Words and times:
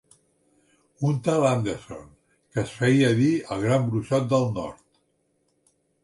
Un 1.09 1.17
tal 1.25 1.43
Anderson, 1.49 2.07
que 2.55 2.59
es 2.63 2.71
feia 2.77 3.11
dir 3.19 3.29
el 3.57 3.61
Gran 3.67 3.85
Bruixot 3.91 4.25
del 4.31 4.47
Nord. 4.55 4.81